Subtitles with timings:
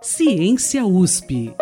[0.00, 1.52] Ciência USP.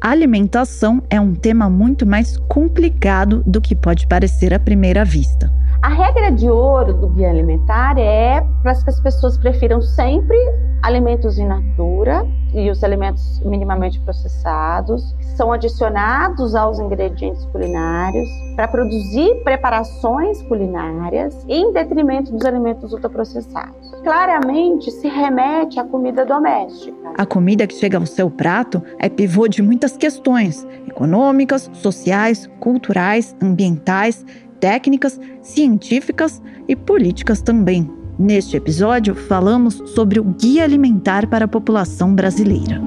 [0.00, 5.52] alimentação é um tema muito mais complicado do que pode parecer à primeira vista.
[5.82, 10.36] A regra de ouro do guia alimentar é para que as pessoas prefiram sempre
[10.82, 18.66] alimentos in natura e os alimentos minimamente processados, que são adicionados aos ingredientes culinários para
[18.66, 23.89] produzir preparações culinárias em detrimento dos alimentos ultraprocessados.
[24.02, 26.96] Claramente se remete à comida doméstica.
[27.16, 33.36] A comida que chega ao seu prato é pivô de muitas questões econômicas, sociais, culturais,
[33.42, 34.24] ambientais
[34.60, 37.90] técnicas, científicas e políticas também.
[38.18, 42.80] Neste episódio, falamos sobre o Guia Alimentar para a População Brasileira.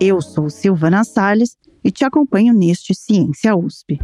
[0.00, 3.98] Eu sou Silvana Salles e te acompanho neste Ciência USP.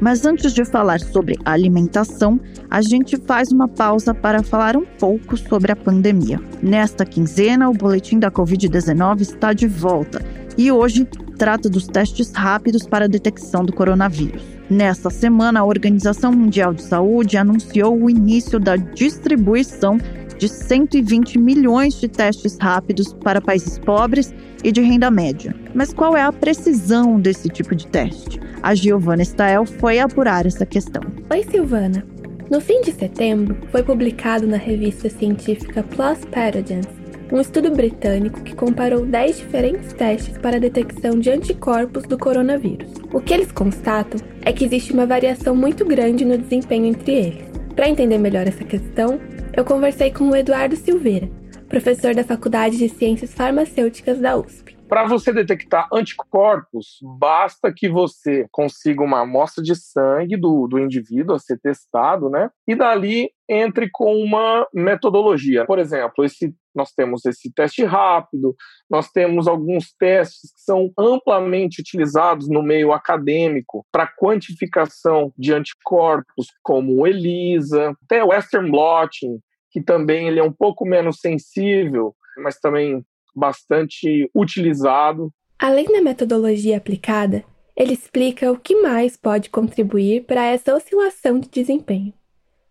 [0.00, 5.36] Mas antes de falar sobre alimentação, a gente faz uma pausa para falar um pouco
[5.36, 6.40] sobre a pandemia.
[6.62, 10.24] Nesta quinzena, o boletim da Covid-19 está de volta
[10.56, 14.42] e hoje trata dos testes rápidos para a detecção do coronavírus.
[14.68, 19.98] Nesta semana, a Organização Mundial de Saúde anunciou o início da distribuição
[20.38, 25.54] de 120 milhões de testes rápidos para países pobres e de renda média.
[25.74, 28.40] Mas qual é a precisão desse tipo de teste?
[28.62, 31.02] A Giovana Stael foi apurar essa questão.
[31.30, 32.04] Oi, Silvana.
[32.50, 36.98] No fim de setembro, foi publicado na revista científica PLOS Pathogens
[37.30, 42.88] um estudo britânico que comparou 10 diferentes testes para a detecção de anticorpos do coronavírus.
[43.12, 47.48] O que eles constatam é que existe uma variação muito grande no desempenho entre eles.
[47.76, 49.20] Para entender melhor essa questão,
[49.58, 51.28] eu conversei com o Eduardo Silveira,
[51.68, 54.78] professor da Faculdade de Ciências Farmacêuticas da USP.
[54.88, 61.34] Para você detectar anticorpos, basta que você consiga uma amostra de sangue do, do indivíduo
[61.34, 62.48] a ser testado, né?
[62.68, 65.66] E dali entre com uma metodologia.
[65.66, 68.54] Por exemplo, esse, nós temos esse teste rápido,
[68.88, 76.46] nós temos alguns testes que são amplamente utilizados no meio acadêmico para quantificação de anticorpos,
[76.62, 82.14] como o ELISA, até o Western blotting, que também ele é um pouco menos sensível,
[82.36, 85.32] mas também bastante utilizado.
[85.58, 87.44] Além da metodologia aplicada,
[87.76, 92.12] ele explica o que mais pode contribuir para essa oscilação de desempenho.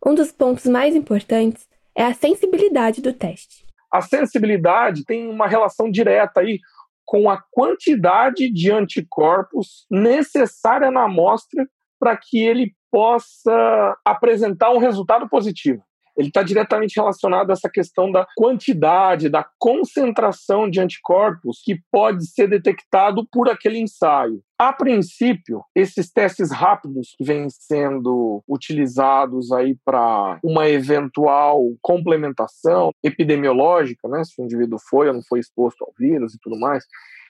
[0.06, 3.66] Um dos pontos mais importantes é a sensibilidade do teste.
[3.92, 6.60] A sensibilidade tem uma relação direta aí
[7.06, 11.66] com a quantidade de anticorpos necessária na amostra
[11.98, 15.87] para que ele possa apresentar um resultado positivo
[16.18, 22.26] ele está diretamente relacionado a essa questão da quantidade, da concentração de anticorpos que pode
[22.28, 24.42] ser detectado por aquele ensaio.
[24.60, 34.08] A princípio, esses testes rápidos que vêm sendo utilizados aí para uma eventual complementação epidemiológica,
[34.08, 36.84] né, se o indivíduo foi ou não foi exposto ao vírus e tudo mais,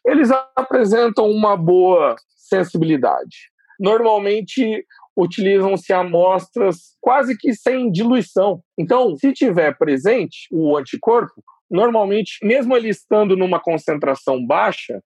[0.06, 3.52] eles apresentam uma boa sensibilidade.
[3.80, 4.86] Normalmente,
[5.18, 8.62] utilizam-se amostras quase que sem diluição.
[8.78, 15.02] Então, se tiver presente o anticorpo, normalmente, mesmo ele estando numa concentração baixa,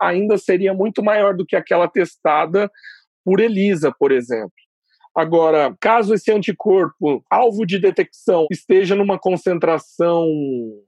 [0.00, 2.70] ainda seria muito maior do que aquela testada
[3.24, 4.52] por ELISA, por exemplo.
[5.16, 10.26] Agora, caso esse anticorpo, alvo de detecção, esteja numa concentração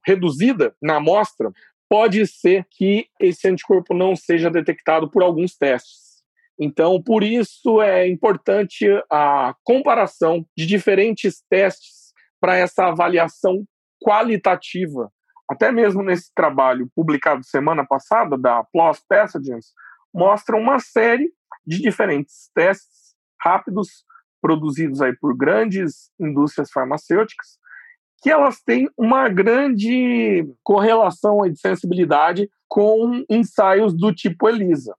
[0.05, 1.53] reduzida na amostra,
[1.89, 6.06] pode ser que esse anticorpo não seja detectado por alguns testes.
[6.59, 13.65] Então, por isso é importante a comparação de diferentes testes para essa avaliação
[14.03, 15.11] qualitativa.
[15.49, 19.67] Até mesmo nesse trabalho publicado semana passada, da PLOS Pathogens,
[20.13, 21.31] mostra uma série
[21.67, 23.89] de diferentes testes rápidos
[24.41, 27.59] produzidos aí por grandes indústrias farmacêuticas,
[28.23, 34.95] que elas têm uma grande correlação de sensibilidade com ensaios do tipo ELISA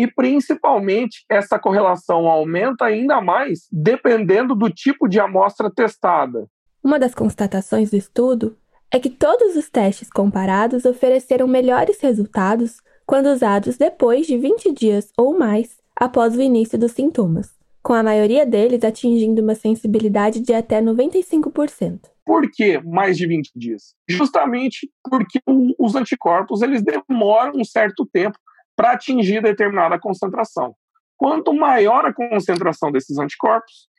[0.00, 6.48] e principalmente essa correlação aumenta ainda mais dependendo do tipo de amostra testada.
[6.82, 8.56] Uma das constatações do estudo
[8.90, 15.12] é que todos os testes comparados ofereceram melhores resultados quando usados depois de 20 dias
[15.18, 17.50] ou mais após o início dos sintomas,
[17.82, 22.00] com a maioria deles atingindo uma sensibilidade de até 95%.
[22.24, 23.94] Por que mais de 20 dias?
[24.08, 25.40] Justamente porque
[25.78, 28.38] os anticorpos eles demoram um certo tempo
[28.80, 30.74] para atingir determinada concentração.
[31.14, 33.90] Quanto maior a concentração desses anticorpos,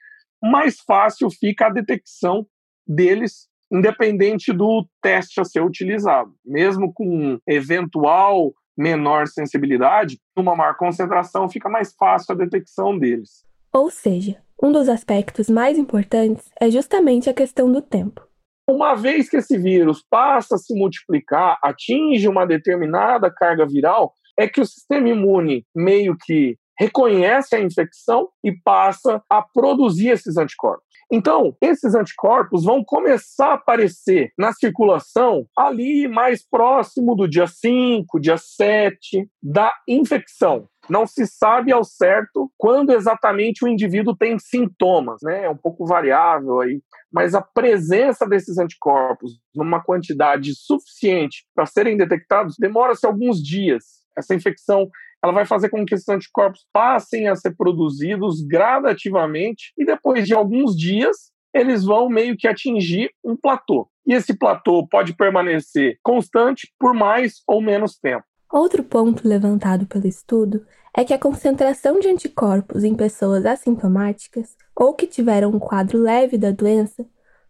[0.42, 2.48] mais fácil fica a detecção
[2.88, 6.34] deles, independente do teste a ser utilizado.
[6.44, 13.46] Mesmo com eventual menor sensibilidade, uma maior concentração fica mais fácil a detecção deles.
[13.72, 18.22] Ou seja, Um dos aspectos mais importantes é justamente a questão do tempo.
[18.70, 24.48] Uma vez que esse vírus passa a se multiplicar, atinge uma determinada carga viral, é
[24.48, 30.92] que o sistema imune meio que reconhece a infecção e passa a produzir esses anticorpos.
[31.12, 38.20] Então, esses anticorpos vão começar a aparecer na circulação ali mais próximo do dia 5,
[38.20, 40.68] dia 7 da infecção.
[40.90, 45.44] Não se sabe ao certo quando exatamente o indivíduo tem sintomas, né?
[45.46, 46.82] É um pouco variável aí,
[47.14, 54.01] mas a presença desses anticorpos numa quantidade suficiente para serem detectados demora-se alguns dias.
[54.18, 54.90] Essa infecção
[55.24, 60.34] ela vai fazer com que esses anticorpos passem a ser produzidos gradativamente e depois de
[60.34, 63.88] alguns dias eles vão meio que atingir um platô.
[64.06, 68.24] E esse platô pode permanecer constante por mais ou menos tempo.
[68.52, 70.66] Outro ponto levantado pelo estudo
[70.96, 76.38] é que a concentração de anticorpos em pessoas assintomáticas ou que tiveram um quadro leve
[76.38, 77.06] da doença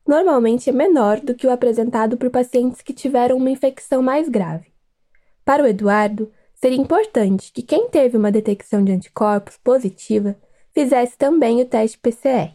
[0.08, 4.72] normalmente é menor do que o apresentado por pacientes que tiveram uma infecção mais grave.
[5.46, 6.32] Para o Eduardo,
[6.62, 10.38] seria importante que quem teve uma detecção de anticorpos positiva
[10.74, 12.54] fizesse também o teste PCR.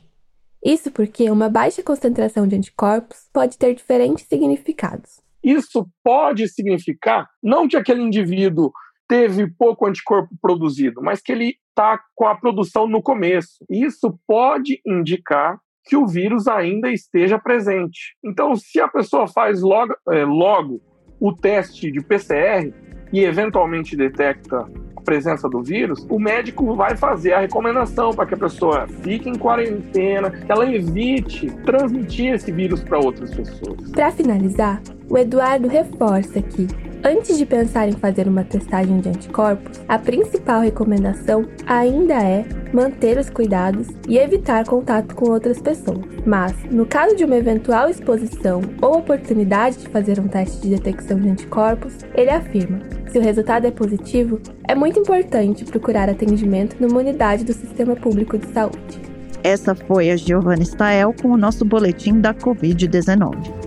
[0.65, 5.21] Isso porque uma baixa concentração de anticorpos pode ter diferentes significados.
[5.43, 8.71] Isso pode significar não que aquele indivíduo
[9.09, 13.65] teve pouco anticorpo produzido, mas que ele está com a produção no começo.
[13.69, 18.17] Isso pode indicar que o vírus ainda esteja presente.
[18.25, 20.81] Então, se a pessoa faz logo, é, logo
[21.21, 22.73] o teste de PCR,
[23.17, 28.35] e eventualmente detecta a presença do vírus, o médico vai fazer a recomendação para que
[28.35, 33.91] a pessoa fique em quarentena, que ela evite transmitir esse vírus para outras pessoas.
[33.91, 36.67] Para finalizar, o Eduardo reforça que
[37.05, 43.19] Antes de pensar em fazer uma testagem de anticorpos, a principal recomendação ainda é manter
[43.19, 46.05] os cuidados e evitar contato com outras pessoas.
[46.25, 51.21] Mas, no caso de uma eventual exposição ou oportunidade de fazer um teste de detecção
[51.21, 56.99] de anticorpos, ele afirma: se o resultado é positivo, é muito importante procurar atendimento numa
[56.99, 59.01] unidade do Sistema Público de Saúde.
[59.45, 63.66] Essa foi a Giovanna Stael com o nosso boletim da Covid-19.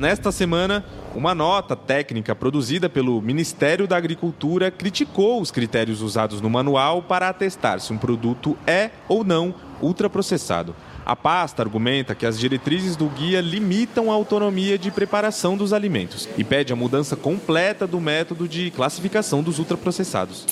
[0.00, 0.82] Nesta semana,
[1.14, 7.28] uma nota técnica produzida pelo Ministério da Agricultura criticou os critérios usados no manual para
[7.28, 10.74] atestar se um produto é ou não ultraprocessado.
[11.04, 16.26] A pasta argumenta que as diretrizes do guia limitam a autonomia de preparação dos alimentos
[16.38, 20.46] e pede a mudança completa do método de classificação dos ultraprocessados.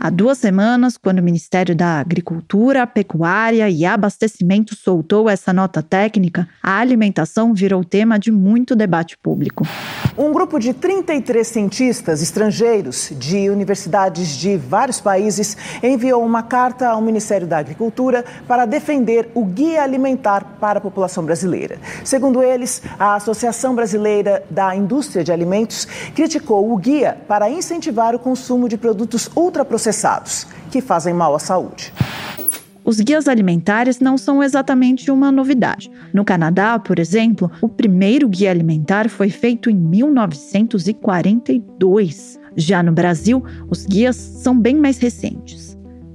[0.00, 6.48] Há duas semanas, quando o Ministério da Agricultura, Pecuária e Abastecimento soltou essa nota técnica,
[6.62, 9.66] a alimentação virou tema de muito debate público.
[10.16, 17.00] Um grupo de 33 cientistas estrangeiros de universidades de vários países enviou uma carta ao
[17.00, 21.76] Ministério da Agricultura para defender o Guia Alimentar para a população brasileira.
[22.04, 28.18] Segundo eles, a Associação Brasileira da Indústria de Alimentos criticou o guia para incentivar o
[28.18, 31.94] consumo de produtos ultraprocessados processados, que fazem mal à saúde.
[32.84, 35.90] Os guias alimentares não são exatamente uma novidade.
[36.12, 42.38] No Canadá, por exemplo, o primeiro guia alimentar foi feito em 1942.
[42.54, 45.67] Já no Brasil, os guias são bem mais recentes.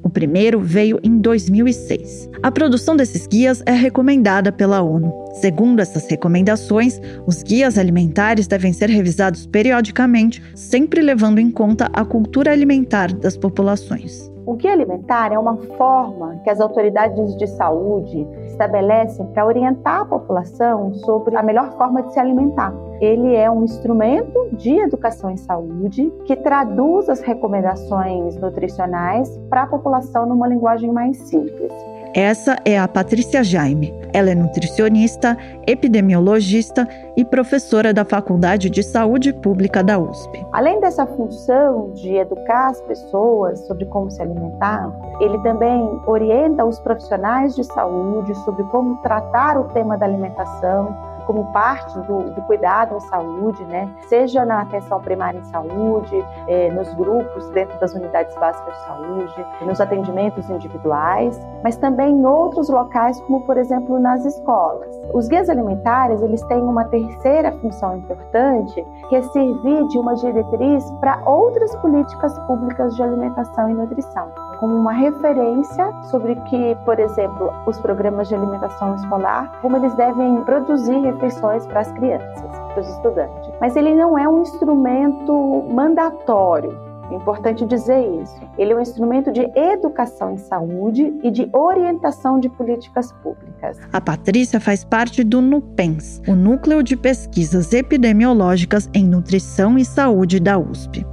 [0.03, 2.29] O primeiro veio em 2006.
[2.43, 5.13] A produção desses guias é recomendada pela ONU.
[5.39, 12.03] Segundo essas recomendações, os guias alimentares devem ser revisados periodicamente, sempre levando em conta a
[12.03, 14.32] cultura alimentar das populações.
[14.45, 20.05] O guia alimentar é uma forma que as autoridades de saúde estabelecem para orientar a
[20.05, 22.73] população sobre a melhor forma de se alimentar.
[22.99, 29.67] Ele é um instrumento de educação em saúde que traduz as recomendações nutricionais para a
[29.67, 31.71] população numa linguagem mais simples.
[32.15, 33.91] Essa é a Patrícia Jaime.
[34.13, 40.45] Ela é nutricionista, epidemiologista e professora da Faculdade de Saúde Pública da USP.
[40.51, 46.79] Além dessa função de educar as pessoas sobre como se alimentar, ele também orienta os
[46.81, 52.95] profissionais de saúde sobre como tratar o tema da alimentação como parte do, do, cuidado
[52.95, 53.89] em saúde, né?
[54.07, 59.45] seja na atenção primária em saúde, eh, nos grupos dentro das unidades básicas de saúde,
[59.61, 64.95] nos atendimentos individuais, mas também em outros locais, como por exemplo nas escolas.
[65.13, 70.89] Os guias alimentares eles têm uma terceira função importante, que é servir de uma diretriz
[70.99, 74.31] para outras políticas públicas de alimentação e nutrição
[74.63, 80.41] como uma referência sobre que, por exemplo, os programas de alimentação escolar, como eles devem
[80.45, 83.51] produzir refeições para as crianças, para os estudantes.
[83.59, 86.79] Mas ele não é um instrumento mandatório
[87.11, 88.39] É importante dizer isso.
[88.57, 93.77] Ele é um instrumento de educação em saúde e de orientação de políticas públicas.
[93.91, 100.39] A Patrícia faz parte do NUPENS, o Núcleo de Pesquisas Epidemiológicas em Nutrição e Saúde
[100.39, 101.05] da USP.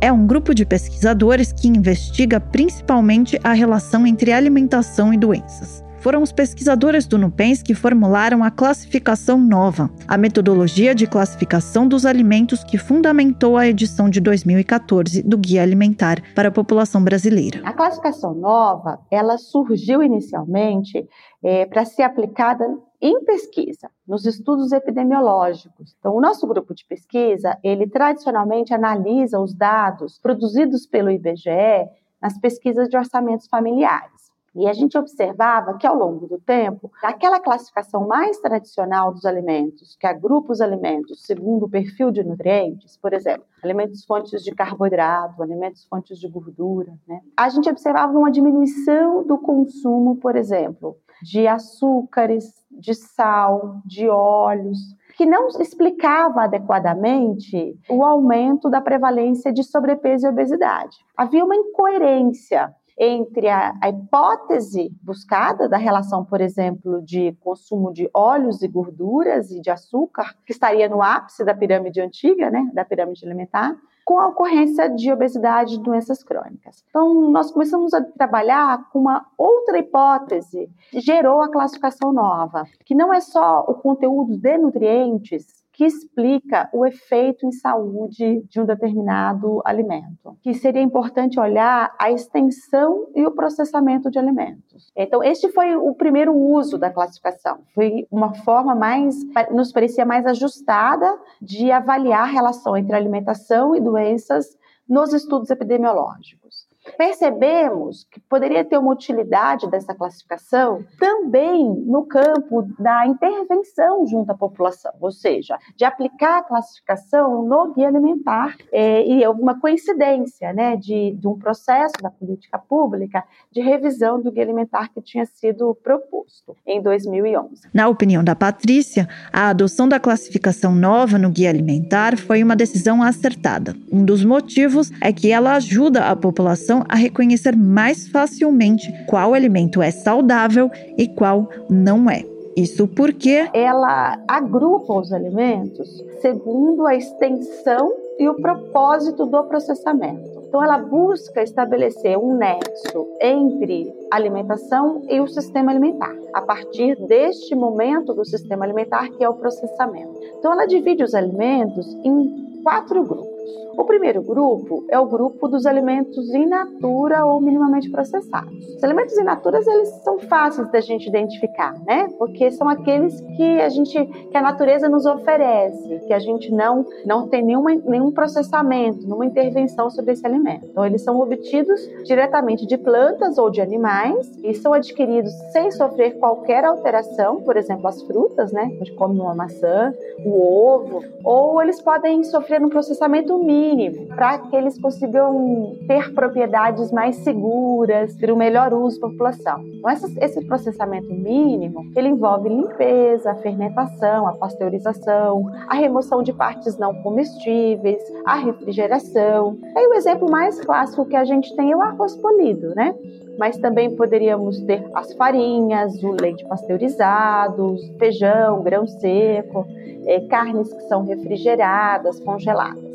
[0.00, 6.22] É um grupo de pesquisadores que investiga principalmente a relação entre alimentação e doenças foram
[6.22, 12.62] os pesquisadores do NUPENS que formularam a classificação nova, a metodologia de classificação dos alimentos
[12.62, 17.60] que fundamentou a edição de 2014 do Guia Alimentar para a População Brasileira.
[17.64, 21.04] A classificação nova, ela surgiu inicialmente
[21.42, 22.64] é, para ser aplicada
[23.00, 25.94] em pesquisa, nos estudos epidemiológicos.
[25.98, 31.88] Então, o nosso grupo de pesquisa, ele tradicionalmente analisa os dados produzidos pelo IBGE
[32.20, 34.16] nas pesquisas de orçamentos familiares.
[34.56, 39.94] E a gente observava que ao longo do tempo, aquela classificação mais tradicional dos alimentos,
[40.00, 45.42] que agrupa os alimentos segundo o perfil de nutrientes, por exemplo, alimentos fontes de carboidrato,
[45.42, 47.20] alimentos fontes de gordura, né?
[47.36, 54.78] A gente observava uma diminuição do consumo, por exemplo, de açúcares, de sal, de óleos,
[55.16, 60.98] que não explicava adequadamente o aumento da prevalência de sobrepeso e obesidade.
[61.16, 68.08] Havia uma incoerência entre a, a, hipótese buscada da relação, por exemplo, de consumo de
[68.14, 72.84] óleos e gorduras e de açúcar, que estaria no ápice da pirâmide antiga, né, da
[72.84, 76.84] pirâmide alimentar, com a ocorrência de obesidade e doenças crônicas.
[76.88, 82.94] Então, nós começamos a trabalhar com uma outra hipótese que gerou a classificação nova, que
[82.94, 88.64] não é só o conteúdo de nutrientes, que explica o efeito em saúde de um
[88.64, 90.38] determinado alimento.
[90.40, 94.90] Que seria importante olhar a extensão e o processamento de alimentos.
[94.96, 97.58] Então, este foi o primeiro uso da classificação.
[97.74, 99.16] Foi uma forma mais,
[99.50, 104.56] nos parecia mais ajustada de avaliar a relação entre alimentação e doenças
[104.88, 106.66] nos estudos epidemiológicos.
[106.96, 114.34] Percebemos que poderia ter uma utilidade dessa classificação também no campo da intervenção junto à
[114.34, 118.56] população, ou seja, de aplicar a classificação no guia alimentar.
[118.72, 124.20] É, e houve uma coincidência né, de, de um processo da política pública de revisão
[124.20, 127.68] do guia alimentar que tinha sido proposto em 2011.
[127.72, 133.02] Na opinião da Patrícia, a adoção da classificação nova no guia alimentar foi uma decisão
[133.02, 133.74] acertada.
[133.90, 139.82] Um dos motivos é que ela ajuda a população a reconhecer mais facilmente qual alimento
[139.82, 142.24] é saudável e qual não é.
[142.56, 150.36] Isso porque ela agrupa os alimentos segundo a extensão e o propósito do processamento.
[150.48, 157.54] Então, ela busca estabelecer um nexo entre alimentação e o sistema alimentar, a partir deste
[157.54, 160.18] momento do sistema alimentar que é o processamento.
[160.38, 163.35] Então, ela divide os alimentos em quatro grupos.
[163.76, 168.66] O primeiro grupo é o grupo dos alimentos in natura ou minimamente processados.
[168.76, 172.08] Os alimentos in natura eles são fáceis da gente identificar, né?
[172.18, 176.86] Porque são aqueles que a gente que a natureza nos oferece, que a gente não
[177.04, 180.66] não tem nenhuma, nenhum processamento, nenhuma intervenção sobre esse alimento.
[180.66, 186.18] Então eles são obtidos diretamente de plantas ou de animais e são adquiridos sem sofrer
[186.18, 188.64] qualquer alteração, por exemplo, as frutas, né?
[188.64, 194.06] A gente come uma maçã, o ovo, ou eles podem sofrer um processamento mínimo mínimo
[194.08, 199.64] para que eles consigam ter propriedades mais seguras, ter um melhor uso para a população.
[199.66, 199.90] Então,
[200.20, 208.02] esse processamento mínimo, ele envolve limpeza, fermentação, a pasteurização, a remoção de partes não comestíveis,
[208.24, 209.58] a refrigeração.
[209.76, 212.94] Aí o exemplo mais clássico que a gente tem é o arroz polido, né?
[213.38, 219.66] mas também poderíamos ter as farinhas, o leite pasteurizado, feijão, grão seco,
[220.06, 222.85] é, carnes que são refrigeradas, congeladas.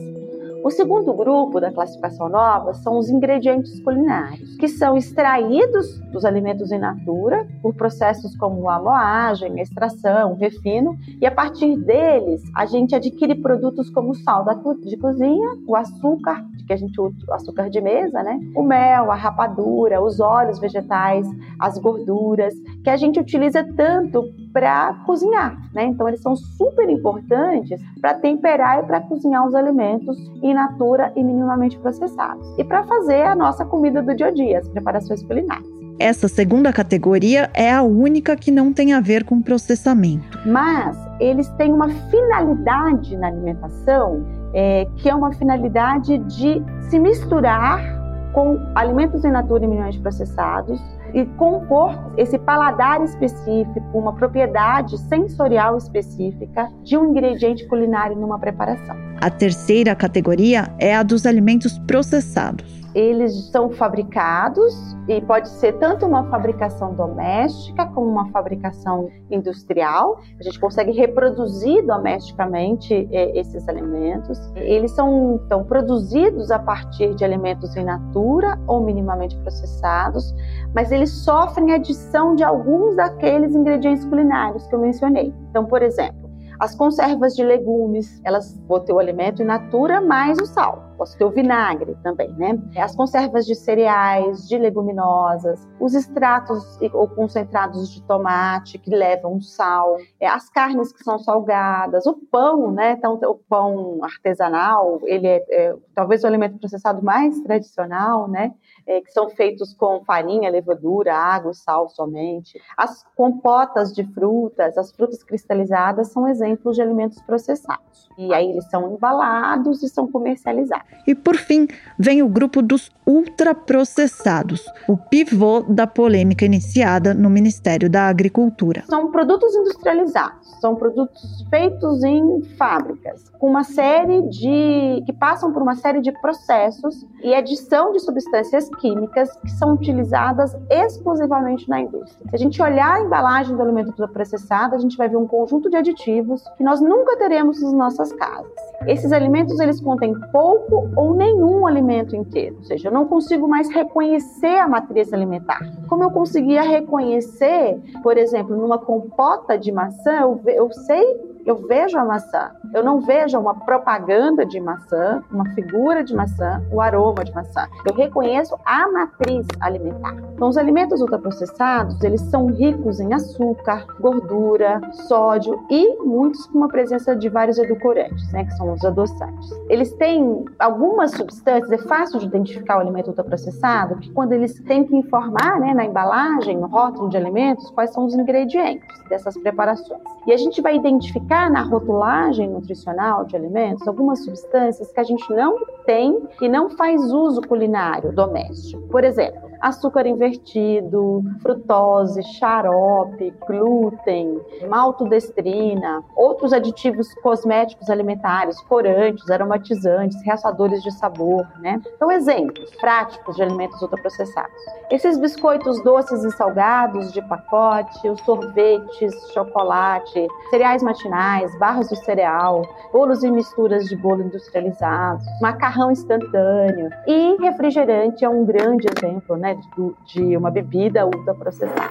[0.64, 6.72] O segundo grupo da classificação nova são os ingredientes culinários, que são extraídos dos alimentos
[6.72, 12.44] in natura por processos como a moagem, a extração, o refino, e a partir deles
[12.56, 14.46] a gente adquire produtos como o sal
[14.86, 18.40] de cozinha, o açúcar, que a gente usa, o açúcar de mesa, né?
[18.56, 21.28] O mel, a rapadura, os óleos vegetais,
[21.60, 22.54] as gorduras,
[22.84, 24.24] que a gente utiliza tanto
[24.54, 25.86] para cozinhar, né?
[25.86, 31.24] Então eles são super importantes para temperar e para cozinhar os alimentos in natura e
[31.24, 32.48] minimamente processados.
[32.58, 35.82] E para fazer a nossa comida do dia a dia, as preparações culinárias.
[36.00, 40.40] Essa segunda categoria é a única que não tem a ver com processamento.
[40.48, 48.01] Mas eles têm uma finalidade na alimentação é, que é uma finalidade de se misturar
[48.34, 50.80] com alimentos em natura e minimamente processados
[51.14, 58.96] e compor esse paladar específico, uma propriedade sensorial específica de um ingrediente culinário numa preparação.
[59.20, 66.06] A terceira categoria é a dos alimentos processados eles são fabricados e pode ser tanto
[66.06, 70.20] uma fabricação doméstica como uma fabricação industrial.
[70.40, 74.40] A gente consegue reproduzir domesticamente é, esses alimentos.
[74.56, 80.34] Eles são então produzidos a partir de alimentos in natura ou minimamente processados,
[80.74, 85.34] mas eles sofrem adição de alguns daqueles ingredientes culinários que eu mencionei.
[85.50, 86.21] Então, por exemplo,
[86.62, 90.92] as conservas de legumes, elas vão ter o alimento in natura mais o sal.
[90.96, 92.62] Posso ter o vinagre também, né?
[92.78, 99.98] As conservas de cereais, de leguminosas, os extratos ou concentrados de tomate que levam sal,
[100.20, 102.92] é, as carnes que são salgadas, o pão, né?
[102.92, 108.54] Então, o pão artesanal, ele é, é talvez o alimento processado mais tradicional, né?
[108.88, 112.60] É, que são feitos com farinha, levedura, água e sal somente.
[112.78, 118.10] As compotas de frutas, as frutas cristalizadas são exemplos de alimentos processados.
[118.18, 120.86] E aí eles são embalados e são comercializados.
[121.08, 127.90] E por fim, vem o grupo dos ultraprocessados, o pivô da polêmica iniciada no Ministério
[127.90, 128.84] da Agricultura.
[128.88, 135.62] São produtos industrializados, são produtos feitos em fábricas, com uma série de que passam por
[135.62, 142.30] uma série de processos e adição de substâncias químicas que são utilizadas exclusivamente na indústria.
[142.30, 145.70] Se a gente olhar a embalagem do alimento processado, a gente vai ver um conjunto
[145.70, 148.52] de aditivos que nós nunca teremos nas nossas casas.
[148.88, 153.70] Esses alimentos eles contêm pouco ou nenhum alimento inteiro, ou seja, eu não consigo mais
[153.70, 155.60] reconhecer a matriz alimentar.
[155.88, 161.98] Como eu conseguia reconhecer, por exemplo, numa compota de maçã, eu, eu sei eu vejo
[161.98, 162.52] a maçã.
[162.74, 167.68] Eu não vejo uma propaganda de maçã, uma figura de maçã, o aroma de maçã.
[167.86, 170.16] Eu reconheço a matriz alimentar.
[170.34, 176.68] Então, os alimentos ultraprocessados, eles são ricos em açúcar, gordura, sódio e muitos com uma
[176.68, 179.50] presença de vários edulcorantes, né, que são os adoçantes.
[179.70, 184.84] Eles têm algumas substâncias, é fácil de identificar o alimento ultraprocessado, que quando eles têm
[184.84, 190.02] que informar, né, na embalagem, no rótulo de alimentos, quais são os ingredientes dessas preparações.
[190.26, 195.04] E a gente vai identificar identificar na rotulagem nutricional de alimentos algumas substâncias que a
[195.04, 198.82] gente não tem e não faz uso culinário doméstico.
[198.90, 210.82] Por exemplo, açúcar invertido, frutose, xarope, glúten, maltodestrina, outros aditivos cosméticos alimentares, corantes, aromatizantes, realçadores
[210.84, 211.80] de sabor, né?
[211.96, 214.52] Então, exemplos práticos de alimentos ultraprocessados.
[214.90, 222.62] Esses biscoitos doces e salgados de pacote, os sorvetes, chocolate, cereais matinais, barras de cereal,
[222.92, 229.92] bolos e misturas de bolo industrializados, macarrão instantâneo e refrigerante é um grande exemplo, né?
[230.06, 231.90] de uma bebida ultraprocessada.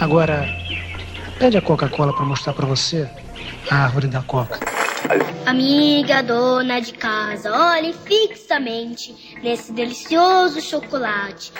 [0.00, 0.44] Agora,
[1.38, 3.08] pede a Coca-Cola para mostrar para você
[3.70, 4.58] a árvore da Coca.
[5.44, 11.52] Amiga dona de casa, olhe fixamente nesse delicioso chocolate.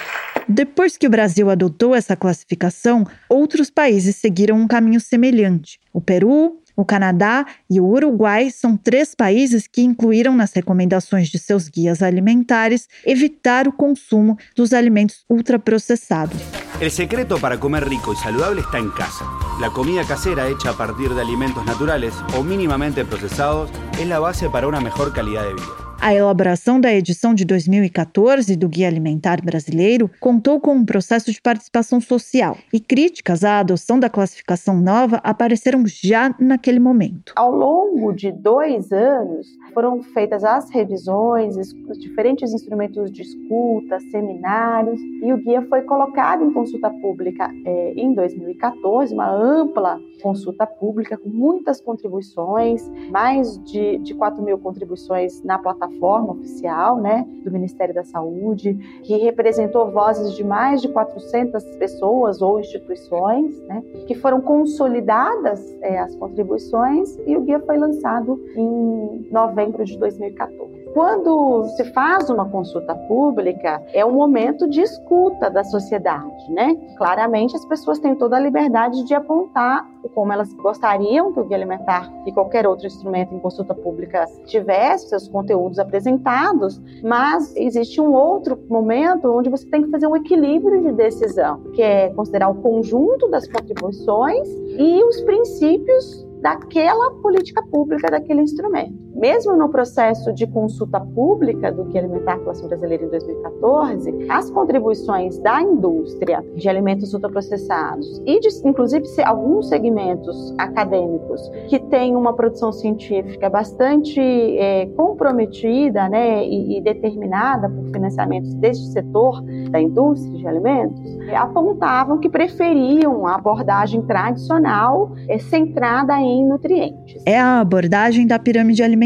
[0.48, 5.79] Depois que o Brasil adotou essa classificação, outros países seguiram um caminho semelhante.
[5.92, 11.38] O Peru, o Canadá e o Uruguai são três países que incluíram nas recomendações de
[11.38, 16.37] seus guias alimentares evitar o consumo dos alimentos ultraprocessados.
[16.80, 19.24] El secreto para comer rico y saludable está en casa.
[19.60, 24.50] La comida casera hecha a partir de alimentos naturales o mínimamente procesados es la base
[24.50, 25.84] para una mejor calidad de vida.
[26.00, 31.40] A elaboração da edição de 2014 do Guia Alimentar Brasileiro contou com um processo de
[31.40, 37.33] participação social e críticas à adoção da classificação nova apareceram já naquele momento.
[37.37, 45.00] Ao longo de dois anos, foram feitas as revisões, os diferentes instrumentos de escuta, seminários,
[45.00, 51.16] e o guia foi colocado em consulta pública é, em 2014, uma ampla consulta pública
[51.16, 57.51] com muitas contribuições, mais de, de 4 mil contribuições na plataforma plataforma oficial né, do
[57.51, 64.14] Ministério da Saúde, que representou vozes de mais de 400 pessoas ou instituições, né, que
[64.14, 70.84] foram consolidadas é, as contribuições e o guia foi lançado em novembro de 2014.
[70.94, 76.76] Quando se faz uma consulta pública, é um momento de escuta da sociedade, né?
[76.96, 81.57] Claramente as pessoas têm toda a liberdade de apontar como elas gostariam que o Guia
[81.57, 88.12] Alimentar e qualquer outro instrumento em consulta pública tivesse seus conteúdos apresentados, mas existe um
[88.12, 92.54] outro momento onde você tem que fazer um equilíbrio de decisão, que é considerar o
[92.57, 99.03] conjunto das contribuições e os princípios daquela política pública, daquele instrumento.
[99.14, 105.38] Mesmo no processo de consulta pública do Guia Alimentar Classe Brasileira em 2014, as contribuições
[105.38, 112.72] da indústria de alimentos ultraprocessados e de, inclusive alguns segmentos acadêmicos que têm uma produção
[112.72, 120.46] científica bastante é, comprometida né, e, e determinada por financiamentos deste setor da indústria de
[120.46, 121.00] alimentos,
[121.35, 127.22] apontavam que preferiam a abordagem tradicional é, centrada em nutrientes.
[127.27, 129.03] É a abordagem da pirâmide alimentar,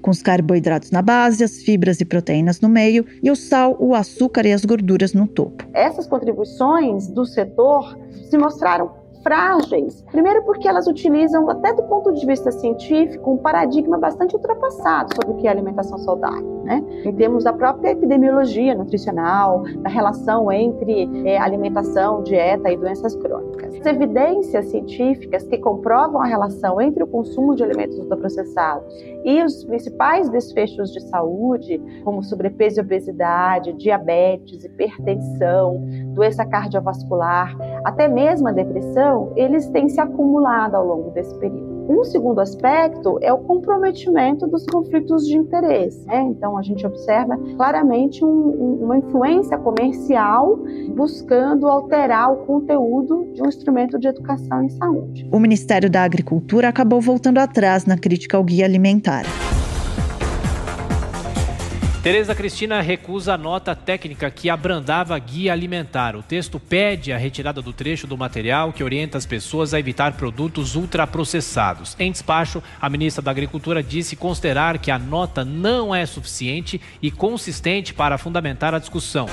[0.00, 3.94] com os carboidratos na base, as fibras e proteínas no meio e o sal, o
[3.94, 5.64] açúcar e as gorduras no topo.
[5.72, 10.02] Essas contribuições do setor se mostraram frágeis.
[10.10, 15.32] Primeiro, porque elas utilizam, até do ponto de vista científico, um paradigma bastante ultrapassado sobre
[15.32, 16.84] o que é alimentação saudável, né?
[17.04, 23.74] Em termos da própria epidemiologia nutricional, da relação entre é, alimentação, dieta e doenças crônicas.
[23.74, 29.64] As evidências científicas que comprovam a relação entre o consumo de alimentos ultraprocessados e os
[29.64, 35.82] principais desfechos de saúde, como sobrepeso e obesidade, diabetes, hipertensão,
[36.14, 41.72] doença cardiovascular, até mesmo a depressão, eles têm se acumulado ao longo desse período.
[41.88, 46.06] Um segundo aspecto é o comprometimento dos conflitos de interesse.
[46.06, 46.22] Né?
[46.22, 50.58] Então, a gente observa claramente um, um, uma influência comercial
[50.94, 55.28] buscando alterar o conteúdo de um instrumento de educação em saúde.
[55.32, 59.24] O Ministério da Agricultura acabou voltando atrás na crítica ao guia alimentar.
[62.02, 66.16] Tereza Cristina recusa a nota técnica que abrandava a guia alimentar.
[66.16, 70.14] O texto pede a retirada do trecho do material que orienta as pessoas a evitar
[70.14, 71.94] produtos ultraprocessados.
[72.00, 77.08] Em despacho, a ministra da Agricultura disse considerar que a nota não é suficiente e
[77.08, 79.26] consistente para fundamentar a discussão.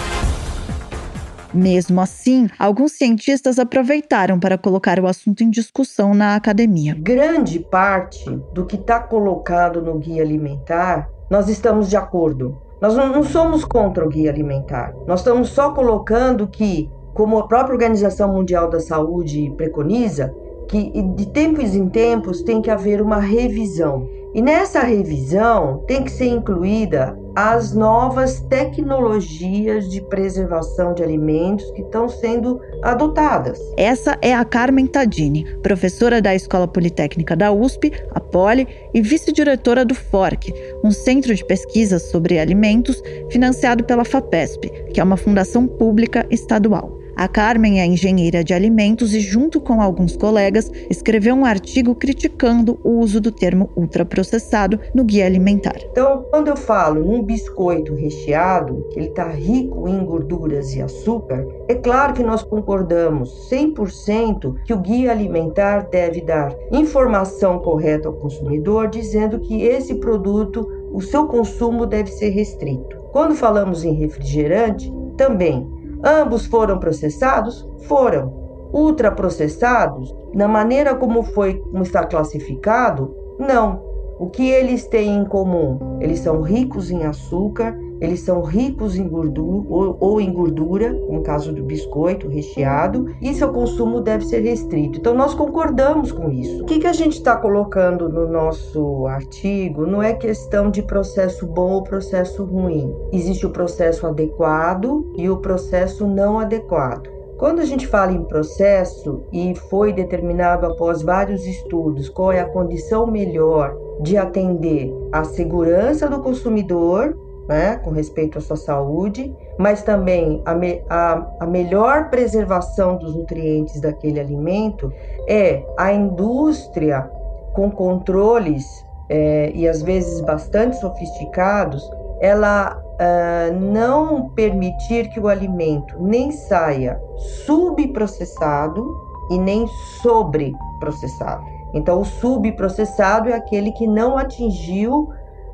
[1.51, 6.95] Mesmo assim, alguns cientistas aproveitaram para colocar o assunto em discussão na academia.
[6.99, 12.57] Grande parte do que está colocado no guia alimentar nós estamos de acordo.
[12.81, 14.95] Nós não, somos contra o guia alimentar.
[15.05, 20.33] Nós estamos só colocando que, como a própria Organização Mundial da Saúde preconiza,
[20.67, 24.07] que de tempos em tempos tem que haver uma revisão.
[24.33, 31.81] E nessa revisão tem que ser incluída as novas tecnologias de preservação de alimentos que
[31.81, 33.59] estão sendo adotadas.
[33.77, 39.85] Essa é a Carmen Tadini, professora da Escola Politécnica da USP, a Poli, e vice-diretora
[39.85, 45.67] do FORC, um centro de pesquisas sobre alimentos financiado pela FAPESP, que é uma fundação
[45.67, 46.98] pública estadual.
[47.19, 52.79] A Carmen é engenheira de alimentos e, junto com alguns colegas, escreveu um artigo criticando
[52.81, 55.75] o uso do termo ultraprocessado no guia alimentar.
[55.91, 61.45] Então, quando eu falo num biscoito recheado, que ele está rico em gorduras e açúcar,
[61.67, 68.13] é claro que nós concordamos 100% que o guia alimentar deve dar informação correta ao
[68.13, 72.95] consumidor, dizendo que esse produto, o seu consumo deve ser restrito.
[73.11, 77.67] Quando falamos em refrigerante, também Ambos foram processados?
[77.87, 78.33] Foram.
[78.71, 83.81] Ultraprocessados, na maneira como foi, como está classificado, não.
[84.19, 85.97] O que eles têm em comum?
[86.01, 91.21] Eles são ricos em açúcar, eles são ricos em gordura ou, ou, em gordura, no
[91.21, 94.99] caso do biscoito recheado, e seu consumo deve ser restrito.
[94.99, 96.63] Então nós concordamos com isso.
[96.63, 101.45] O que, que a gente está colocando no nosso artigo não é questão de processo
[101.45, 102.93] bom ou processo ruim.
[103.11, 107.09] Existe o processo adequado e o processo não adequado.
[107.37, 112.49] Quando a gente fala em processo e foi determinado após vários estudos qual é a
[112.49, 117.17] condição melhor de atender a segurança do consumidor,
[117.49, 123.15] né, com respeito à sua saúde, mas também a, me, a, a melhor preservação dos
[123.15, 124.93] nutrientes daquele alimento,
[125.27, 127.09] é a indústria
[127.53, 131.89] com controles é, e às vezes bastante sofisticados,
[132.21, 137.01] ela uh, não permitir que o alimento nem saia
[137.45, 138.85] subprocessado
[139.31, 139.65] e nem
[140.03, 141.43] sobreprocessado.
[141.73, 145.09] Então, o subprocessado é aquele que não atingiu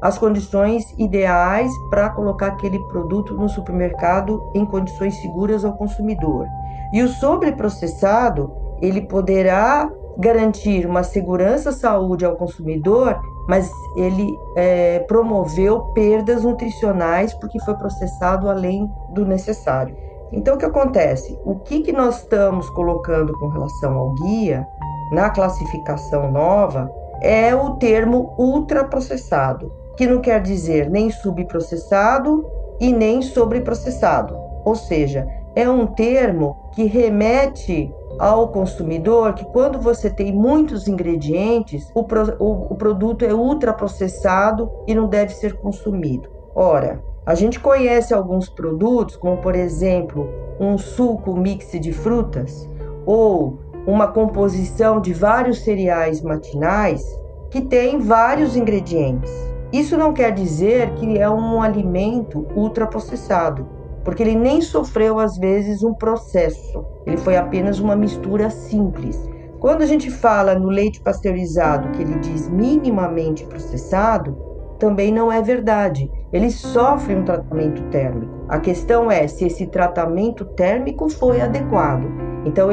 [0.06, 6.46] as condições ideais para colocar aquele produto no supermercado em condições seguras ao consumidor.
[6.94, 15.86] E o sobreprocessado, ele poderá garantir uma segurança saúde ao consumidor, mas ele é, promoveu
[15.96, 19.98] perdas nutricionais porque foi processado além do necessário.
[20.32, 21.36] Então, o que acontece?
[21.44, 24.68] O que, que nós estamos colocando com relação ao guia
[25.12, 26.92] na classificação nova
[27.22, 32.46] é o termo ultraprocessado, que não quer dizer nem subprocessado
[32.80, 34.36] e nem sobreprocessado.
[34.66, 41.90] Ou seja, é um termo que remete ao consumidor que quando você tem muitos ingredientes,
[41.94, 46.30] o, pro, o, o produto é ultraprocessado e não deve ser consumido.
[46.54, 50.28] Ora, a gente conhece alguns produtos, como por exemplo
[50.60, 52.70] um suco mix de frutas
[53.06, 57.04] ou uma composição de vários cereais matinais
[57.50, 59.32] que tem vários ingredientes.
[59.76, 63.68] Isso não quer dizer que é um alimento ultraprocessado,
[64.06, 66.86] porque ele nem sofreu às vezes um processo.
[67.06, 69.30] Ele foi apenas uma mistura simples.
[69.60, 74.38] Quando a gente fala no leite pasteurizado que ele diz minimamente processado,
[74.80, 76.10] também não é verdade.
[76.32, 78.46] Ele sofre um tratamento térmico.
[78.48, 82.08] A questão é se esse tratamento térmico foi adequado.
[82.46, 82.70] Então,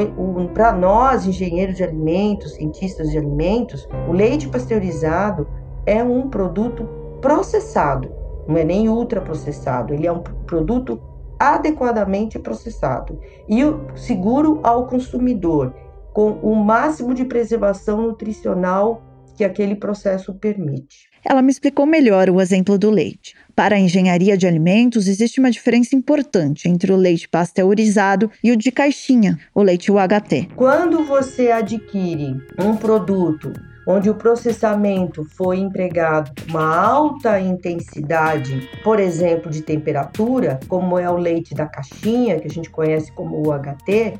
[0.53, 5.45] para nós, engenheiros de alimentos, cientistas de alimentos, o leite pasteurizado
[5.85, 6.87] é um produto
[7.21, 8.11] processado,
[8.47, 11.01] não é nem ultraprocessado, ele é um produto
[11.39, 13.19] adequadamente processado
[13.49, 13.61] e
[13.95, 15.73] seguro ao consumidor,
[16.13, 19.01] com o máximo de preservação nutricional
[19.35, 21.09] que aquele processo permite.
[21.25, 23.33] Ela me explicou melhor o exemplo do leite.
[23.55, 28.57] Para a engenharia de alimentos, existe uma diferença importante entre o leite pasteurizado e o
[28.57, 30.49] de caixinha, o leite UHT.
[30.55, 33.53] Quando você adquire um produto
[33.85, 41.17] onde o processamento foi empregado uma alta intensidade, por exemplo, de temperatura, como é o
[41.17, 44.19] leite da caixinha, que a gente conhece como UHT,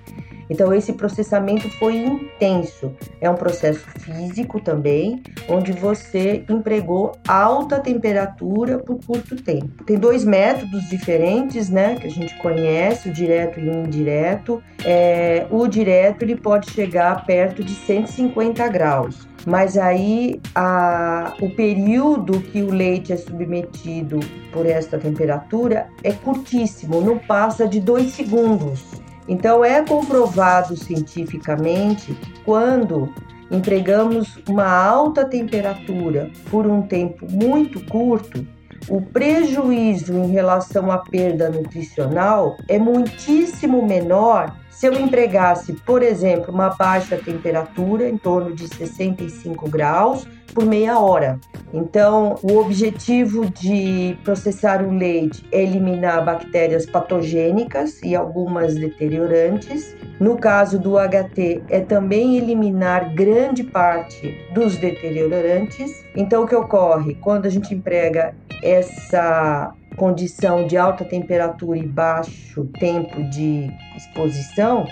[0.49, 2.93] então, esse processamento foi intenso.
[3.21, 9.84] É um processo físico também, onde você empregou alta temperatura por curto tempo.
[9.84, 14.62] Tem dois métodos diferentes, né, que a gente conhece, o direto e o indireto.
[14.86, 22.39] É, o direto ele pode chegar perto de 150 graus mas aí a, o período
[22.41, 24.19] que o leite é submetido
[24.51, 28.84] por esta temperatura é curtíssimo, não passa de dois segundos.
[29.27, 33.13] Então, é comprovado cientificamente que quando
[33.49, 38.45] empregamos uma alta temperatura por um tempo muito curto,
[38.89, 46.53] o prejuízo em relação à perda nutricional é muitíssimo menor se eu empregasse, por exemplo,
[46.53, 51.39] uma baixa temperatura, em torno de 65 graus, por meia hora.
[51.73, 59.95] Então, o objetivo de processar o leite é eliminar bactérias patogênicas e algumas deteriorantes.
[60.19, 66.03] No caso do HT, é também eliminar grande parte dos deteriorantes.
[66.15, 72.65] Então, o que ocorre quando a gente emprega essa condição de alta temperatura e baixo
[72.79, 74.86] tempo de exposição,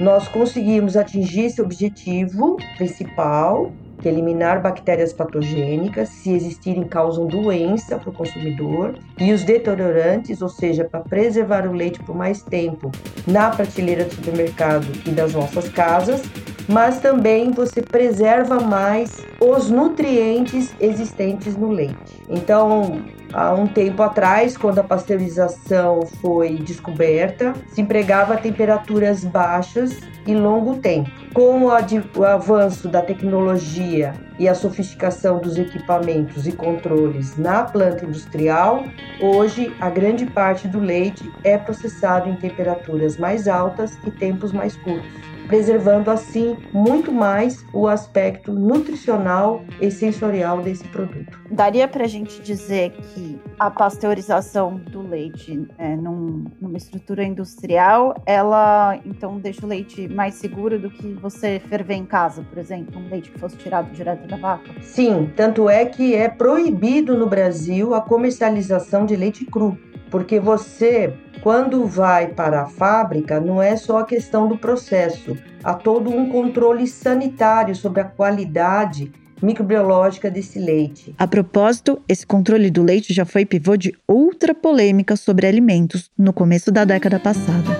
[0.00, 8.10] nós conseguimos atingir esse objetivo principal que eliminar bactérias patogênicas, se existirem, causam doença para
[8.10, 12.90] o consumidor, e os deteriorantes, ou seja, para preservar o leite por mais tempo
[13.26, 16.22] na prateleira do supermercado e das nossas casas,
[16.68, 22.22] mas também você preserva mais os nutrientes existentes no leite.
[22.28, 23.02] Então,
[23.38, 30.76] há um tempo atrás, quando a pasteurização foi descoberta, se empregava temperaturas baixas e longo
[30.78, 31.08] tempo.
[31.32, 38.84] Com o avanço da tecnologia e a sofisticação dos equipamentos e controles na planta industrial,
[39.20, 44.76] hoje a grande parte do leite é processado em temperaturas mais altas e tempos mais
[44.76, 51.38] curtos preservando assim muito mais o aspecto nutricional e sensorial desse produto.
[51.50, 58.14] Daria para a gente dizer que a pasteurização do leite é, num, numa estrutura industrial,
[58.26, 63.00] ela então deixa o leite mais seguro do que você ferver em casa, por exemplo,
[63.00, 64.70] um leite que fosse tirado direto da vaca?
[64.82, 69.76] Sim, tanto é que é proibido no Brasil a comercialização de leite cru
[70.10, 75.74] porque você, quando vai para a fábrica, não é só a questão do processo, há
[75.74, 81.14] todo um controle sanitário sobre a qualidade microbiológica desse leite.
[81.16, 86.32] A propósito, esse controle do leite já foi pivô de outra polêmica sobre alimentos no
[86.32, 87.78] começo da década passada.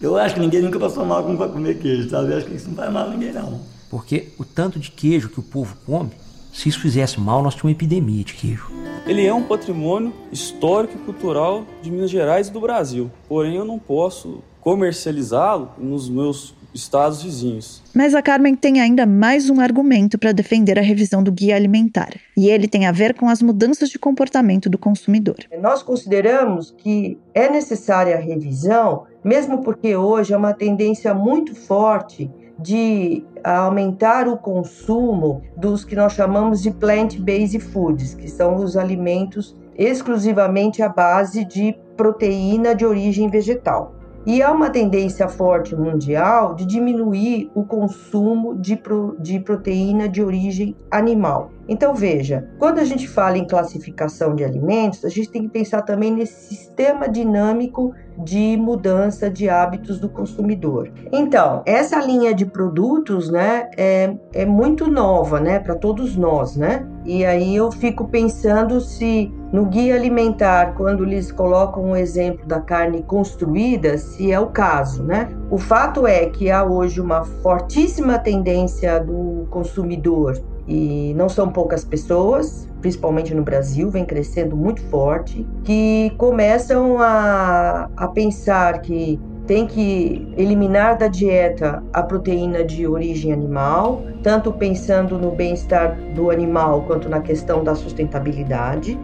[0.00, 2.32] Eu acho que ninguém nunca passou mal com comer queijo, sabe?
[2.32, 3.60] Eu acho que isso não faz mal a ninguém, não.
[3.90, 6.10] Porque o tanto de queijo que o povo come
[6.58, 8.68] se isso fizesse mal, nós tínhamos uma epidemia de queijo.
[9.06, 13.08] Ele é um patrimônio histórico e cultural de Minas Gerais e do Brasil.
[13.28, 17.80] Porém, eu não posso comercializá-lo nos meus estados vizinhos.
[17.94, 22.10] Mas a Carmen tem ainda mais um argumento para defender a revisão do guia alimentar,
[22.36, 25.36] e ele tem a ver com as mudanças de comportamento do consumidor.
[25.60, 32.28] Nós consideramos que é necessária a revisão, mesmo porque hoje é uma tendência muito forte
[32.58, 39.56] de aumentar o consumo dos que nós chamamos de plant-based foods, que são os alimentos
[39.76, 43.97] exclusivamente à base de proteína de origem vegetal.
[44.28, 50.22] E há uma tendência forte mundial de diminuir o consumo de, pro, de proteína de
[50.22, 51.50] origem animal.
[51.66, 55.80] Então, veja, quando a gente fala em classificação de alimentos, a gente tem que pensar
[55.80, 60.90] também nesse sistema dinâmico de mudança de hábitos do consumidor.
[61.10, 66.86] Então, essa linha de produtos, né, é, é muito nova, né, para todos nós, né?
[67.06, 72.60] E aí eu fico pensando se no guia alimentar, quando eles colocam o exemplo da
[72.60, 75.28] carne construída, se é o caso, né?
[75.50, 81.82] O fato é que há hoje uma fortíssima tendência do consumidor e não são poucas
[81.82, 89.66] pessoas, principalmente no Brasil, vem crescendo muito forte, que começam a, a pensar que tem
[89.66, 96.82] que eliminar da dieta a proteína de origem animal, tanto pensando no bem-estar do animal
[96.82, 99.00] quanto na questão da sustentabilidade.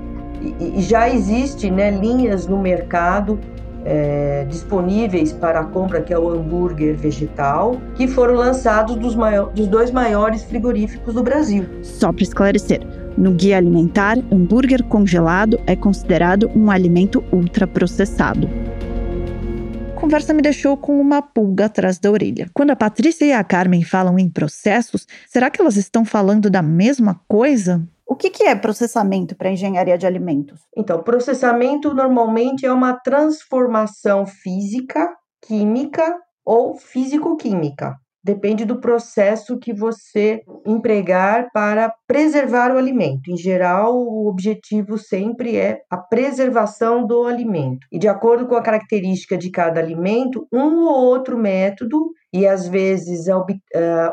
[0.60, 3.38] E, e já existe né, linhas no mercado
[3.84, 9.52] é, disponíveis para a compra, que é o hambúrguer vegetal, que foram lançados dos, maior,
[9.52, 11.66] dos dois maiores frigoríficos do Brasil.
[11.82, 12.80] Só para esclarecer,
[13.16, 18.48] no guia alimentar, hambúrguer congelado é considerado um alimento ultraprocessado.
[19.96, 22.50] A conversa me deixou com uma pulga atrás da orelha.
[22.52, 26.60] Quando a Patrícia e a Carmen falam em processos, será que elas estão falando da
[26.60, 27.82] mesma coisa?
[28.06, 30.60] O que, que é processamento para engenharia de alimentos?
[30.76, 35.10] Então, processamento normalmente é uma transformação física,
[35.42, 36.14] química
[36.44, 37.96] ou físico-química.
[38.22, 43.30] Depende do processo que você empregar para preservar o alimento.
[43.30, 47.86] Em geral, o objetivo sempre é a preservação do alimento.
[47.92, 52.66] E de acordo com a característica de cada alimento, um ou outro método, e às
[52.66, 53.44] vezes uh,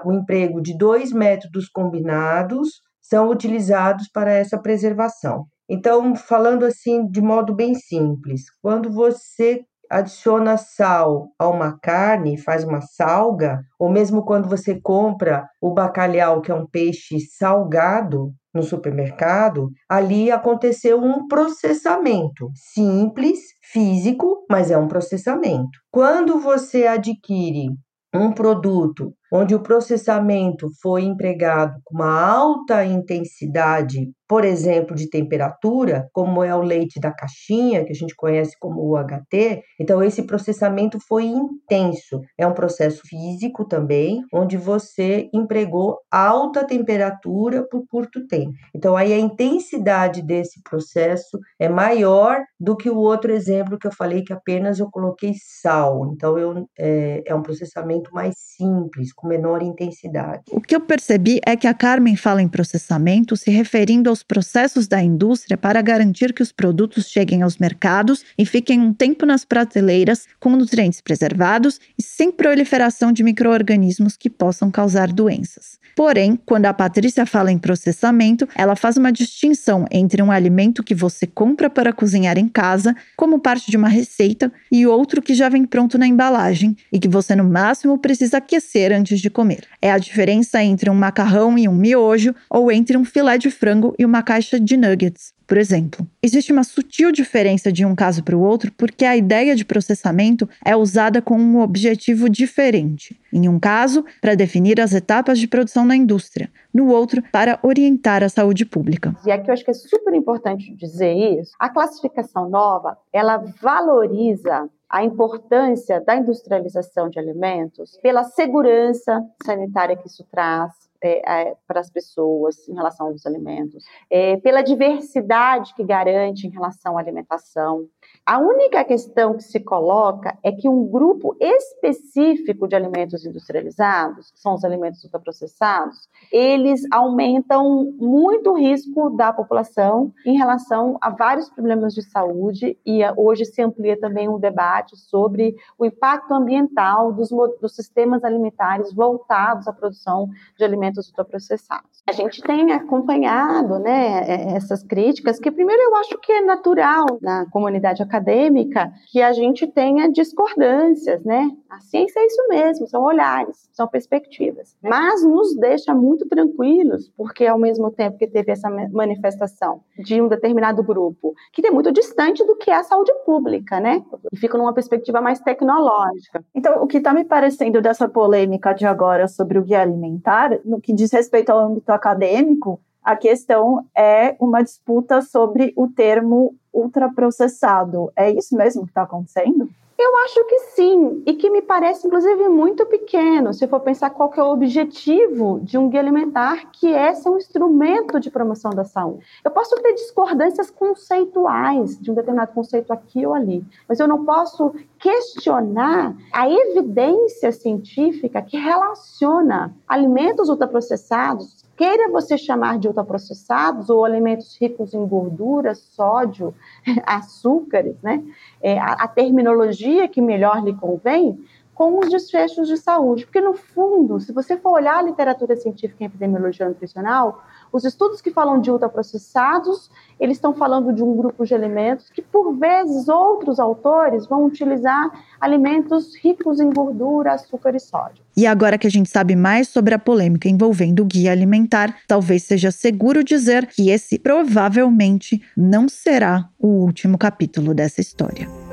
[0.06, 5.46] o emprego de dois métodos combinados, são utilizados para essa preservação.
[5.70, 12.64] Então, falando assim de modo bem simples, quando você adiciona sal a uma carne, faz
[12.64, 18.64] uma salga, ou mesmo quando você compra o bacalhau, que é um peixe salgado no
[18.64, 23.40] supermercado, ali aconteceu um processamento simples,
[23.74, 25.78] físico, mas é um processamento.
[25.92, 27.68] Quando você adquire
[28.14, 36.08] um produto onde o processamento foi empregado com uma alta intensidade por exemplo, de temperatura,
[36.14, 39.62] como é o leite da caixinha, que a gente conhece como UHT.
[39.78, 42.22] Então, esse processamento foi intenso.
[42.38, 48.54] É um processo físico também, onde você empregou alta temperatura por curto tempo.
[48.74, 53.94] Então, aí a intensidade desse processo é maior do que o outro exemplo que eu
[53.94, 56.10] falei, que apenas eu coloquei sal.
[56.14, 60.44] Então, eu, é, é um processamento mais simples, com menor intensidade.
[60.52, 64.24] O que eu percebi é que a Carmen fala em processamento se referindo aos os
[64.24, 69.26] processos da indústria para garantir que os produtos cheguem aos mercados e fiquem um tempo
[69.26, 75.80] nas prateleiras com nutrientes preservados e sem proliferação de micro-organismos que possam causar doenças.
[75.96, 80.96] Porém, quando a Patrícia fala em processamento, ela faz uma distinção entre um alimento que
[80.96, 85.50] você compra para cozinhar em casa, como parte de uma receita, e outro que já
[85.50, 89.66] vem pronto na embalagem e que você no máximo precisa aquecer antes de comer.
[89.82, 93.94] É a diferença entre um macarrão e um miojo ou entre um filé de frango
[93.98, 96.08] e uma caixa de nuggets por exemplo.
[96.24, 100.48] Existe uma sutil diferença de um caso para o outro porque a ideia de processamento
[100.64, 103.20] é usada com um objetivo diferente.
[103.34, 108.24] Em um caso, para definir as etapas de produção na indústria, no outro, para orientar
[108.24, 109.14] a saúde pública.
[109.26, 111.52] E aqui eu acho que é super importante dizer isso.
[111.60, 120.08] A classificação nova, ela valoriza a importância da industrialização de alimentos pela segurança sanitária que
[120.08, 125.84] isso traz, é, é, para as pessoas em relação aos alimentos, é, pela diversidade que
[125.84, 127.88] garante em relação à alimentação,
[128.26, 134.40] a única questão que se coloca é que um grupo específico de alimentos industrializados, que
[134.40, 141.50] são os alimentos ultraprocessados, eles aumentam muito o risco da população em relação a vários
[141.50, 147.30] problemas de saúde e hoje se amplia também um debate sobre o impacto ambiental dos,
[147.60, 152.04] dos sistemas alimentares voltados à produção de alimentos ultraprocessados.
[152.08, 157.06] A gente tem acompanhado né, é, essas críticas, que primeiro eu acho que é natural
[157.22, 161.50] na comunidade acadêmica que a gente tenha discordâncias, né?
[161.70, 164.76] A ciência é isso mesmo, são olhares, são perspectivas.
[164.84, 170.28] Mas nos deixa muito tranquilos, porque ao mesmo tempo que teve essa manifestação de um
[170.28, 174.04] determinado grupo, que é muito distante do que é a saúde pública, né?
[174.32, 176.44] E fica numa perspectiva mais tecnológica.
[176.54, 180.82] Então, o que está me parecendo dessa polêmica de agora sobre o guia alimentar, no
[180.82, 188.12] que diz respeito ao âmbito acadêmico, A questão é uma disputa sobre o termo ultraprocessado.
[188.16, 189.68] É isso mesmo que está acontecendo?
[190.04, 194.34] Eu acho que sim, e que me parece, inclusive, muito pequeno, se for pensar qual
[194.36, 198.84] é o objetivo de um guia alimentar, que é ser um instrumento de promoção da
[198.84, 199.24] saúde.
[199.46, 204.26] Eu posso ter discordâncias conceituais de um determinado conceito aqui ou ali, mas eu não
[204.26, 214.06] posso questionar a evidência científica que relaciona alimentos ultraprocessados queira você chamar de ultraprocessados ou
[214.06, 216.54] alimentos ricos em gordura, sódio,
[217.08, 218.24] açúcares, né?
[218.62, 221.44] É, a, a terminologia que melhor lhe convém,
[221.74, 223.26] com os desfechos de saúde.
[223.26, 228.22] Porque, no fundo, se você for olhar a literatura científica em epidemiologia nutricional, os estudos
[228.22, 233.08] que falam de ultraprocessados, eles estão falando de um grupo de alimentos que, por vezes,
[233.08, 235.10] outros autores vão utilizar
[235.40, 238.24] alimentos ricos em gordura, açúcar e sódio.
[238.36, 242.44] E agora que a gente sabe mais sobre a polêmica envolvendo o guia alimentar, talvez
[242.44, 248.71] seja seguro dizer que esse provavelmente não será o último capítulo dessa história.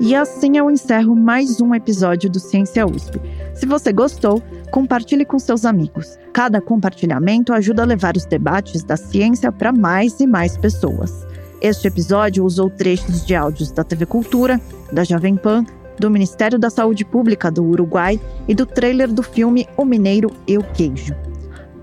[0.00, 3.20] E assim eu encerro mais um episódio do Ciência USP.
[3.54, 6.18] Se você gostou, compartilhe com seus amigos.
[6.32, 11.24] Cada compartilhamento ajuda a levar os debates da ciência para mais e mais pessoas.
[11.60, 14.60] Este episódio usou trechos de áudios da TV Cultura,
[14.92, 15.64] da Jovem Pan,
[15.98, 20.58] do Ministério da Saúde Pública do Uruguai e do trailer do filme O Mineiro e
[20.58, 21.14] o Queijo.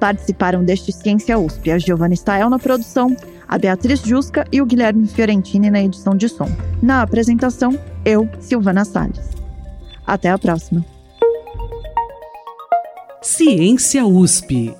[0.02, 3.16] Participaram deste Ciência USP a Giovanna Stael na produção,
[3.48, 6.50] a Beatriz Jusca e o Guilherme Fiorentini na edição de som.
[6.82, 9.30] Na apresentação, eu, Silvana Salles.
[10.04, 10.84] Até a próxima.
[13.22, 14.74] Ciência USP.